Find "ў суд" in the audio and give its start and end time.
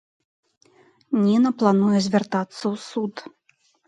2.73-3.15